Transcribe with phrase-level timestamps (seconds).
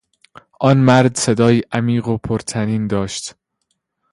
[0.59, 3.33] آن مرد صدایی عمیق و پرطنین داشت.